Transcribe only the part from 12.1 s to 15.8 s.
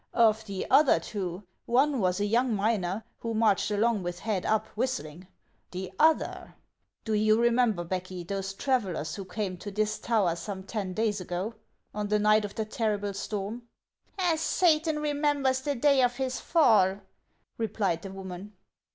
night of that terrible storm?"" As Satan remembers the